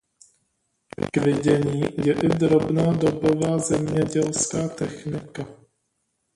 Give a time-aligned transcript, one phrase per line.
[1.13, 5.45] K vidění je i drobná dobová zemědělská technika.